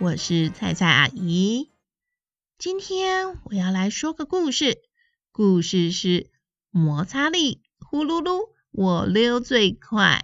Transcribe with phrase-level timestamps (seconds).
[0.00, 1.68] 我是菜菜阿姨。
[2.56, 4.78] 今天我要来说个故事，
[5.30, 6.30] 故事是
[6.70, 10.22] 摩擦力，呼噜噜，我溜最快。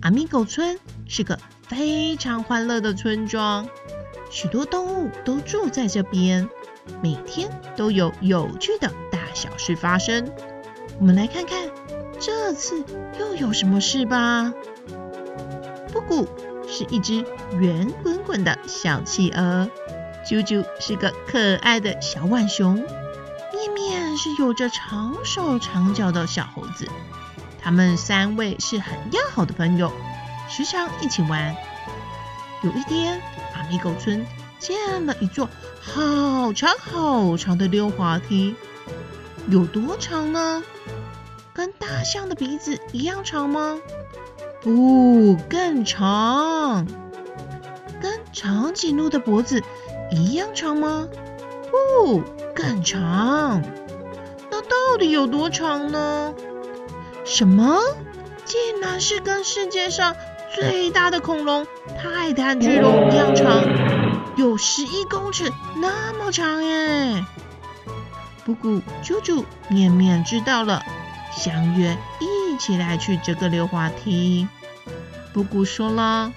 [0.00, 3.68] 阿咪狗村是个非常欢乐的村庄，
[4.28, 6.50] 许多动物都住在这边，
[7.00, 10.32] 每天都有有趣的大小事发生。
[10.98, 11.70] 我们来看看
[12.18, 12.84] 这次
[13.20, 14.52] 又有什么事吧。
[15.92, 16.28] 布谷
[16.70, 17.24] 是一只
[17.58, 19.68] 圆滚滚的小企鹅，
[20.24, 26.86] 啾啾是个可爱的小浣熊，面面是有着长手长脚的小猴子。
[27.60, 29.90] 他们三位是很要好的朋友，
[30.48, 31.56] 时常一起玩。
[32.62, 33.20] 有一天，
[33.54, 34.24] 阿咪狗村
[34.58, 35.48] 建了一座
[35.80, 38.54] 好长好长的溜滑梯，
[39.48, 40.62] 有多长呢？
[41.52, 43.78] 跟大象的鼻子一样长吗？
[44.60, 46.86] 不，更长，
[48.00, 49.62] 跟长颈鹿的脖子
[50.10, 51.08] 一样长吗？
[51.70, 52.22] 不，
[52.54, 53.62] 更长。
[54.50, 56.34] 那到底有多长呢？
[57.24, 57.78] 什么？
[58.44, 60.16] 竟然是跟世界上
[60.54, 63.62] 最大的恐龙泰坦巨龙一样长，
[64.36, 67.24] 有十一公尺那么长耶！
[68.44, 70.82] 布谷、啾啾、面面知道了，
[71.30, 72.37] 相约一。
[72.58, 74.48] 一起来去这个溜滑梯。
[75.32, 76.32] 布谷说了：“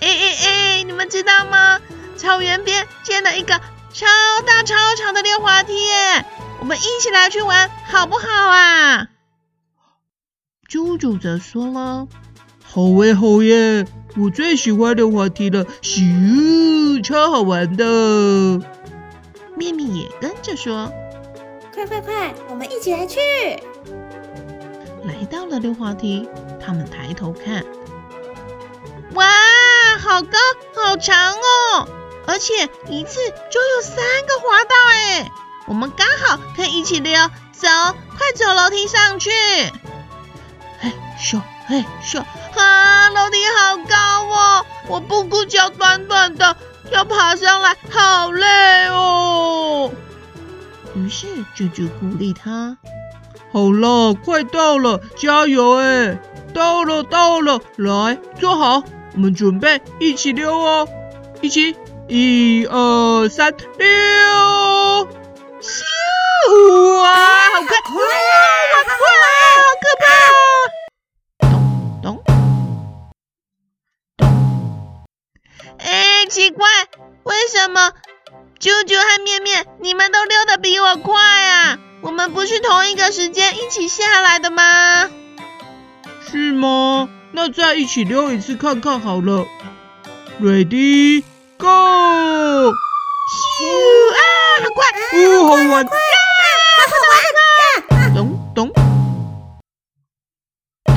[0.00, 1.80] 哎哎哎，你们知道吗？
[2.16, 3.60] 草原边建了一个
[3.92, 4.06] 超
[4.46, 6.24] 大超长的溜滑梯耶！
[6.60, 9.08] 我们一起来去玩好不好啊？”
[10.70, 12.06] 啾啾则说了
[12.62, 13.84] ：“好耶好耶，
[14.16, 17.84] 我最喜欢溜滑梯了，咻，超好玩的。”
[19.58, 20.92] 面面也跟着说
[21.74, 23.18] ：“快快快，我们一起来去！”
[25.10, 26.28] 来到了溜滑梯，
[26.64, 27.64] 他们抬头看，
[29.14, 29.26] 哇，
[29.98, 30.38] 好高，
[30.76, 31.88] 好长哦！
[32.28, 33.18] 而且一次
[33.50, 35.32] 就有三个滑道哎，
[35.66, 37.66] 我们刚好可以一起溜，走，
[38.16, 39.30] 快走楼梯上去！
[40.78, 42.22] 嘿咻，嘿咻，
[42.56, 46.56] 啊，楼梯好高哦，我布谷脚短短的，
[46.92, 49.90] 要爬上来好累哦。
[50.94, 51.26] 于是
[51.56, 52.76] 啾啾鼓励他。
[53.52, 56.20] 好了，快到了，加油哎！
[56.54, 58.84] 到了，到了，来，坐好，
[59.14, 60.88] 我们准备一起溜哦，
[61.40, 61.74] 一起，
[62.06, 63.88] 一二三，溜！
[65.60, 65.82] 咻！
[67.00, 67.98] 哇，好快，好快
[68.70, 69.02] 啊，好快
[69.34, 70.06] 啊，好可怕！
[71.40, 71.50] 咚
[72.02, 72.22] 咚
[74.16, 74.26] 咚！
[75.78, 76.68] 哎，奇怪，
[77.24, 77.92] 为什么
[78.60, 81.78] 啾啾和面面你们都溜得比我快啊？
[82.02, 85.10] 我们不是同一个时间一起下来的吗？
[86.26, 87.08] 是吗？
[87.32, 89.46] 那再一起溜一次看看好了。
[90.40, 91.22] Ready,
[91.58, 91.66] go！
[91.66, 92.72] 咻
[94.16, 94.20] 啊，
[94.62, 94.84] 很快，
[95.18, 95.90] 哦，好玩，啊，
[96.88, 97.14] 好玩
[98.00, 98.14] 啊！
[98.14, 98.72] 咚咚
[100.84, 100.96] 咚！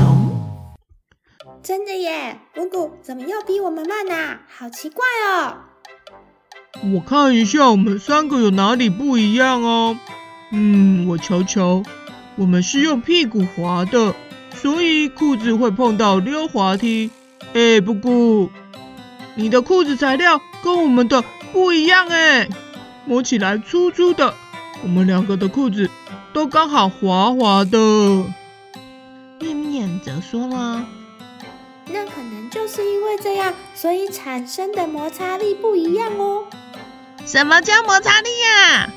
[1.62, 4.40] 真的耶，布谷怎么又比我们慢啊？
[4.56, 5.56] 好奇怪哦。
[6.94, 9.98] 我看一下，我们三个有哪里不一样哦。
[10.56, 11.82] 嗯，我瞧瞧，
[12.36, 14.14] 我们是用屁股滑的，
[14.54, 17.10] 所以裤子会碰到溜滑梯。
[17.54, 18.50] 哎，布谷，
[19.34, 22.48] 你的裤子材料跟我们的不一样哎，
[23.04, 24.32] 摸起来粗粗的。
[24.82, 25.90] 我们两个的裤子
[26.32, 27.78] 都刚好滑滑的。
[29.40, 30.86] 面面则说了，
[31.86, 36.44] 那可能就是因为这样，所以产生的摩擦力不一样哦。
[37.26, 38.92] 什么叫摩擦力呀？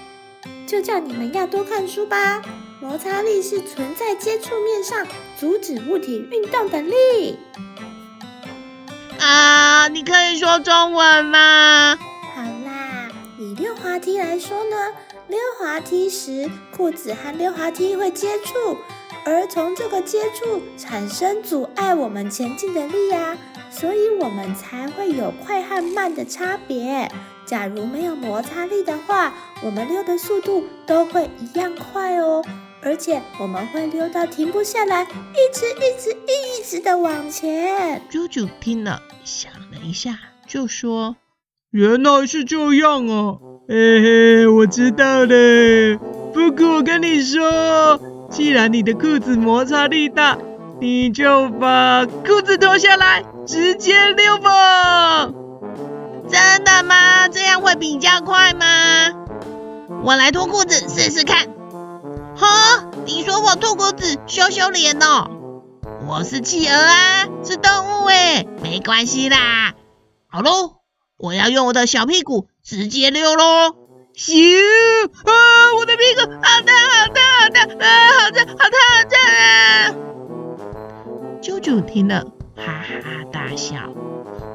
[0.68, 2.42] 就叫你们要多看书吧。
[2.80, 5.08] 摩擦力是存在接触面上，
[5.40, 7.40] 阻止物体运动的力。
[9.19, 11.98] 啊，你可以说中文吗？
[12.36, 13.10] 好啦，
[13.40, 14.75] 以溜滑梯来说呢，
[15.28, 18.78] 溜滑梯时裤子和溜滑梯会接触，
[19.25, 23.36] 而从这个接触产生阻碍我们前进的力啊，
[23.72, 27.10] 所以我们才会有快和慢的差别。
[27.47, 29.33] 假如没有摩擦力的话，
[29.63, 32.44] 我们溜的速度都会一样快哦，
[32.83, 38.01] 而且我们会溜到停不下来，一直一直一直的往前。
[38.11, 41.15] 啾啾听了，想了一下，就说
[41.71, 43.38] ：“原来是这样啊！
[43.69, 45.97] 嘿嘿，我知道了。
[46.33, 47.97] 不过我跟你说，
[48.29, 50.38] 既然你的裤子摩擦力大，
[50.81, 55.26] 你就把裤子脱下来，直接溜吧。
[57.68, 58.66] 会比较快吗？
[60.06, 61.50] 我来脱裤子试试看。
[62.38, 65.30] 哈，你说我脱裤子羞羞脸哦？
[66.08, 69.74] 我是企鹅啊，是动物哎，没关系啦。
[70.30, 70.78] 好喽，
[71.18, 73.75] 我要用我的小屁股直接溜喽。
[74.16, 74.31] 咻！
[75.25, 75.34] 啊，
[75.78, 79.94] 我的屁股好烫好烫好烫啊，好烫好烫好烫啊！
[81.42, 82.24] 啾啾听了
[82.56, 83.92] 哈哈大笑。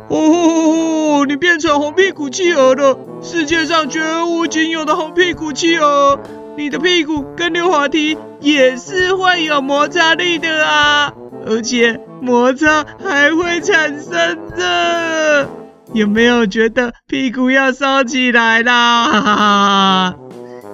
[0.09, 6.19] 哦，你变成红屁股企鹅了，世界上绝无仅有的红屁股企鹅。
[6.57, 11.13] 你的屁股跟溜滑梯也是会有摩擦力的啊，
[11.47, 15.49] 而且摩擦还会产生的。
[15.95, 19.05] 有没有觉得屁股要烧起来啦？
[19.05, 20.15] 哈哈哈！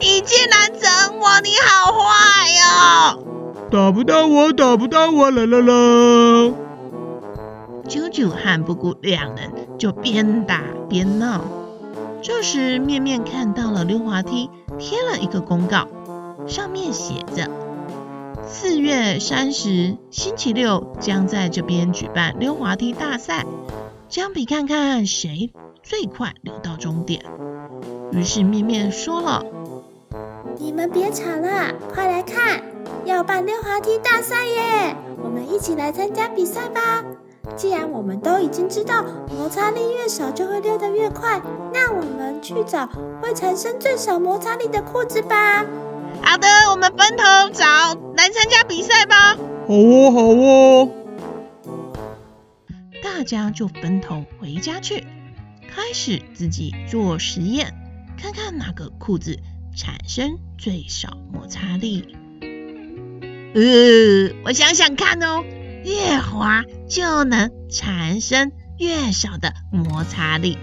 [0.01, 2.01] 你竟然整我，你好坏
[2.65, 3.19] 哦！
[3.71, 6.53] 打不到我，打不到我，啦啦啦！
[7.89, 11.43] 啾啾和布谷两人就边打边闹。
[12.21, 15.89] 这时，面面看到了溜滑梯贴了一个公告，
[16.47, 17.49] 上面写着：
[18.47, 23.47] 四月三十星期六将在这边举办溜滑梯大赛，
[24.09, 25.53] 将比看看谁
[25.83, 27.25] 最快溜到终点。
[28.11, 29.45] 于是面面说了
[30.59, 32.63] ：“你们别吵了，快来看，
[33.05, 34.97] 要办溜滑梯大赛耶！
[35.23, 37.05] 我们一起来参加比赛吧。”
[37.57, 39.05] 既然我们都已经知道
[39.37, 41.41] 摩擦力越少就会溜得越快，
[41.73, 42.87] 那我们去找
[43.21, 45.65] 会产生最少摩擦力的裤子吧。
[46.23, 47.65] 好的，我们分头找
[48.17, 49.37] 来参加比赛吧。
[49.67, 50.89] 好哦，好哦。
[53.03, 55.05] 大家就分头回家去，
[55.69, 57.75] 开始自己做实验，
[58.17, 59.39] 看看哪个裤子
[59.77, 62.17] 产生最少摩擦力。
[63.55, 65.43] 呃，我想想看哦。
[65.85, 70.59] 越滑就能产生越少的摩擦力。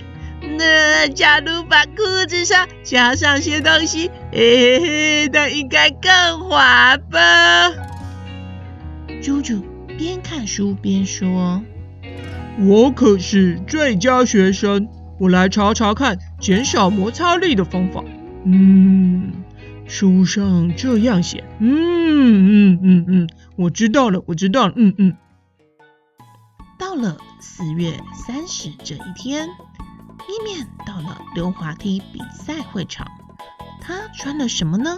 [0.58, 7.72] 那假如把裤子上加上些东西，嘿嘿嘿，那应该更滑吧？
[9.22, 9.62] 啾啾
[9.98, 11.64] 边看书边说
[12.62, 14.88] ：“我可是最佳学生，
[15.20, 18.04] 我来查查看减少摩擦力的方法。”
[18.46, 19.32] 嗯，
[19.88, 21.44] 书上这样写。
[21.60, 23.30] 嗯嗯嗯嗯。
[23.58, 25.16] 我知道了，我知道了，嗯嗯。
[26.78, 29.48] 到了四月三十这一天，
[30.28, 33.08] 面面到了溜滑梯比赛会场。
[33.82, 34.98] 他穿了什么呢？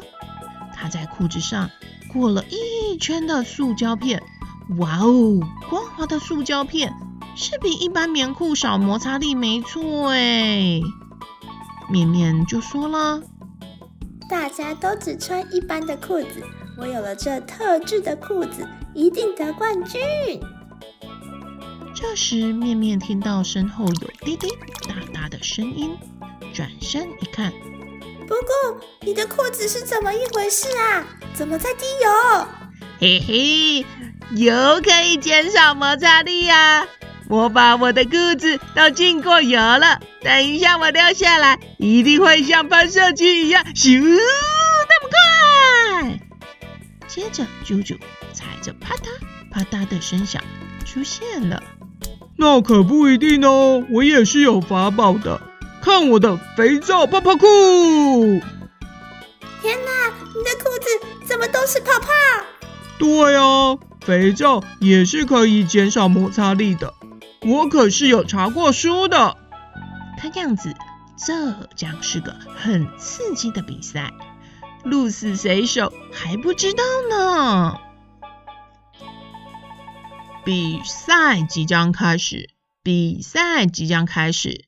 [0.74, 1.69] 他在裤子上
[2.12, 4.24] 裹了一圈的塑胶片。
[4.80, 5.39] 哇哦，
[5.69, 6.94] 光滑的塑胶片
[7.36, 10.81] 是比一般棉裤少摩擦力，没错哎。
[11.89, 13.21] 面面就说了
[14.30, 16.44] ：“大家都只穿一般的裤子。”
[16.80, 20.00] 我有了这特制的裤子，一定得冠军。
[21.96, 24.48] 这时，面面听到身后有滴滴
[24.88, 25.98] 答答的声音，
[26.54, 27.52] 转身一看，
[28.28, 31.04] 不过，你的裤子是怎么一回事啊？
[31.34, 32.48] 怎么在滴油？
[33.00, 33.86] 嘿嘿，
[34.36, 36.88] 油可以减少摩擦力呀！
[37.28, 44.19] 我把我的裤子都浸过油了，等一下我掉下来，一定会像喷射机一样，咻！
[47.18, 47.97] 接着，啾啾
[48.31, 49.07] 踩着啪嗒
[49.50, 50.40] 啪嗒的声响
[50.86, 51.64] 出现了。
[52.36, 55.42] 那可不一定哦，我也是有法宝的。
[55.81, 57.47] 看我的肥皂泡泡裤！
[59.64, 62.07] 天哪，你的裤子怎么都是泡泡？
[63.00, 66.94] 对啊，肥皂也是可以减少摩擦力的。
[67.42, 69.36] 我可是有查过书的。
[70.19, 70.71] 看样子，
[71.18, 74.14] 这将是个很刺激的比赛。
[74.90, 77.80] 鹿死谁手还不知道呢。
[80.46, 82.50] 比赛即将开始，
[82.82, 84.66] 比赛即将开始，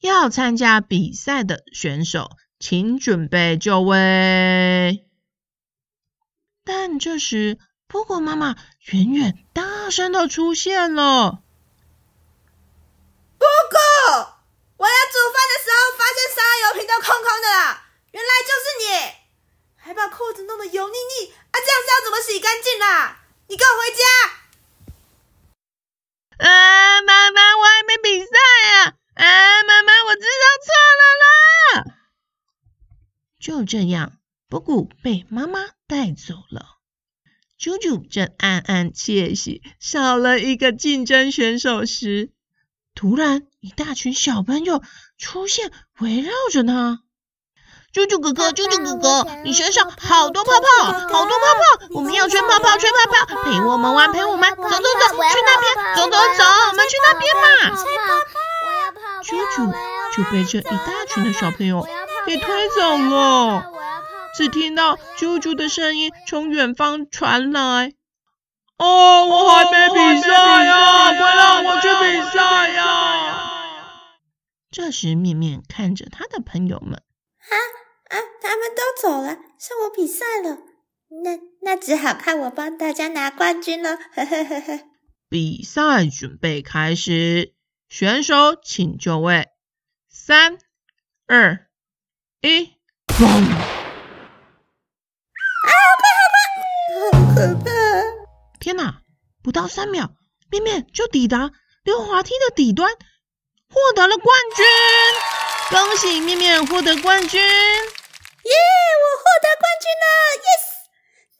[0.00, 5.06] 要参加比赛的选手，请准备就位。
[6.64, 8.56] 但这时，波谷妈妈
[8.86, 11.42] 远远大声的出现了。
[13.38, 13.76] 波谷，
[14.78, 19.23] 我要煮饭的时候，发现沙拉油瓶都空空的啦，原来就是你。
[19.84, 21.52] 还把裤子弄得油腻腻啊！
[21.52, 23.18] 这样是要怎么洗干净啦？
[23.48, 24.02] 你跟我回家！
[26.38, 28.32] 啊，妈妈，我还没比赛
[28.70, 28.96] 啊！
[29.12, 31.04] 啊，妈妈，我知道错了
[31.84, 31.98] 啦！
[33.38, 34.16] 就这样，
[34.48, 36.78] 布谷被妈妈带走了。
[37.60, 42.32] 啾啾正暗暗窃喜，少了一个竞争选手时，
[42.94, 44.82] 突然，一大群小朋友
[45.18, 47.03] 出现，围绕着他。
[47.94, 51.44] 啾啾哥哥，啾啾哥哥，你身上好多泡泡，好多泡
[51.78, 57.42] 泡，我们要吹泡泡，吹泡泡，陪我们玩，陪我们，走走走，去那边，走走走，我们去那边嘛。
[59.22, 59.72] 啾啾
[60.16, 61.86] 就被这一大群的小朋友
[62.26, 63.70] 给推走了。
[64.36, 67.92] 只听到啾啾的声音从远方传来
[68.76, 73.50] ：“哦，我还没比赛呀，快让我去比赛呀！”
[74.72, 77.00] 这时，面面看着他的朋友们。
[79.04, 80.60] 走了，剩我比赛了。
[81.22, 83.96] 那那只好看我帮大家拿冠军了。
[83.96, 84.80] 呵呵呵呵。
[85.28, 87.52] 比赛准备开始，
[87.90, 89.48] 选手请就位。
[90.08, 90.56] 三、
[91.26, 91.66] 二、
[92.40, 92.72] 一，
[93.06, 93.26] 砰！
[93.26, 93.60] 啊，
[95.60, 95.68] 好
[96.00, 97.70] 快，好快，好可怕！
[98.58, 99.02] 天哪，
[99.42, 100.14] 不到三秒，
[100.50, 102.90] 面面就抵达溜滑梯的底端，
[103.68, 104.64] 获得了冠军。
[105.68, 107.42] 恭喜面面获得冠军！
[108.44, 108.52] 耶！
[109.00, 110.06] 我获得冠军了
[110.44, 110.64] ，yes！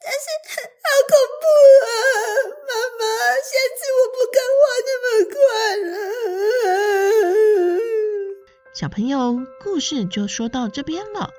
[0.01, 0.25] 但是
[0.83, 1.45] 好恐怖
[1.85, 1.87] 啊，
[2.65, 3.03] 妈妈，
[3.41, 5.37] 下次我不敢画那么快
[5.85, 5.93] 了。
[8.73, 11.29] 小朋友，故事就说到这边了。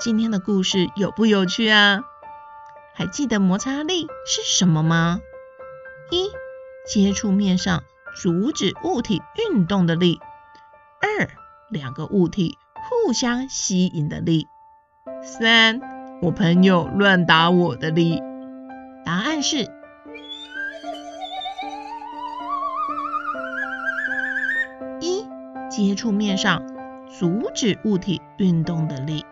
[0.00, 2.00] 今天的故事有不有趣啊？
[2.94, 5.20] 还记得摩擦力是什么吗？
[6.10, 6.30] 一、
[6.86, 7.84] 接触面上
[8.20, 10.18] 阻止物体运动的力；
[11.00, 11.30] 二、
[11.70, 14.48] 两个物体互相吸引的力。
[15.26, 15.80] 三，
[16.20, 18.22] 我朋友乱打我的力。
[19.06, 19.66] 答案是
[25.00, 25.26] 一，
[25.70, 26.62] 接触面上
[27.08, 29.24] 阻止物体运动的力。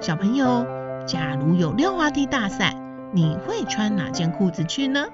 [0.00, 0.66] 小朋友，
[1.06, 2.74] 假如有溜滑梯大赛，
[3.12, 5.06] 你会穿哪件裤子去呢？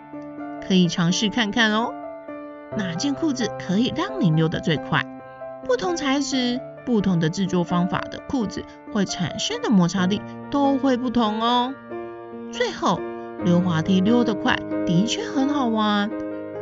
[0.67, 1.93] 可以尝试看看哦。
[2.79, 5.05] 哪件裤子可以让你溜得最快？
[5.67, 6.59] 不同材质。
[6.87, 10.21] 不同的制作方法的裤子会产生的摩擦力
[10.51, 11.75] 都会不同哦。
[12.53, 13.01] 最后，
[13.45, 16.11] 溜滑梯溜得快的确很好玩，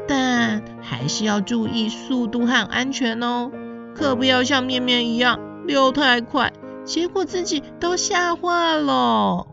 [0.06, 3.50] 但还是要注意速度和安全哦，
[3.94, 6.52] 可不要像面面一样溜太快，
[6.85, 9.47] 结果自己都吓坏了。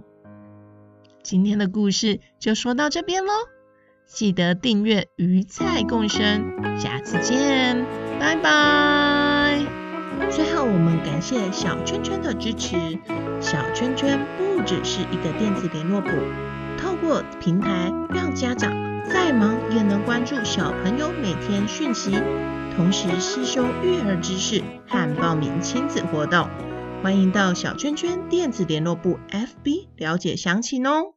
[1.23, 3.31] 今天的故事就说到这边喽，
[4.05, 7.83] 记得订阅鱼菜共生，下次见，
[8.19, 9.24] 拜拜。
[10.31, 12.75] 最后，我们感谢小圈圈的支持。
[13.39, 16.09] 小圈圈不只是一个电子联络簿，
[16.77, 18.71] 透过平台让家长
[19.09, 22.11] 再忙也能关注小朋友每天讯息，
[22.75, 26.49] 同时吸收育儿知识和报名亲子活动。
[27.03, 31.14] 欢迎到小圈圈电子联络簿 FB 了解详情哦。